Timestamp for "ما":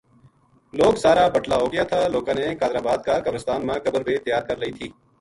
3.67-3.73